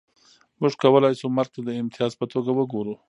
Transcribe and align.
موږ 0.59 0.73
کولای 0.83 1.13
شو 1.19 1.27
مرګ 1.37 1.49
ته 1.55 1.61
د 1.67 1.69
امتیاز 1.81 2.11
په 2.19 2.25
توګه 2.33 2.51
وګورو 2.53 2.93